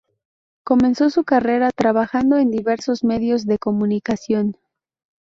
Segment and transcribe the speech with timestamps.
[0.65, 4.57] Comenzó su carrera trabajando en diversos medios de comunicación.